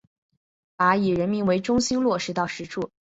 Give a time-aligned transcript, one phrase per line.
[0.75, 2.89] 把以人民为中心落到实处